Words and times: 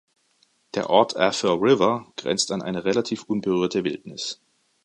Der 0.73 0.89
Ort 0.89 1.15
Arthur 1.15 1.61
River 1.61 2.11
grenzt 2.17 2.51
an 2.51 2.63
eine 2.63 2.85
relativ 2.85 3.25
unberührte 3.25 3.83
Wildnis. 3.83 4.41